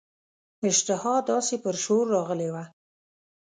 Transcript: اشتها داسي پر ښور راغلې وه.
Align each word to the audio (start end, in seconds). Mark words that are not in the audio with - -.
اشتها 0.69 1.13
داسي 1.29 1.55
پر 1.63 1.75
ښور 1.83 2.05
راغلې 2.15 2.49
وه. 2.53 2.63